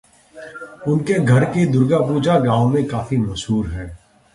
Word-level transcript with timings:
उनके 0.87 1.19
घर 1.19 1.45
की 1.45 1.65
दुर्गापूजा 1.65 2.39
गांव 2.39 2.67
में 2.67 2.85
काफी 2.87 3.17
मशहूर 3.17 3.67
है। 3.67 3.99